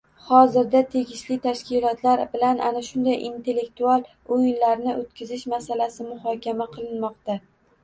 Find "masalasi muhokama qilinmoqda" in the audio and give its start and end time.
5.55-7.41